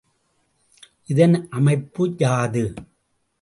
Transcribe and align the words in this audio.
இதன் 1.05 1.35
அமைப்பு 1.49 2.03
யாது? 2.17 2.65